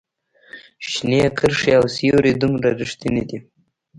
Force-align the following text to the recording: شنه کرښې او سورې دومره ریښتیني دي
شنه 0.89 1.21
کرښې 1.37 1.71
او 1.79 1.85
سورې 1.97 2.31
دومره 2.41 2.69
ریښتیني 2.79 3.23
دي 3.29 3.39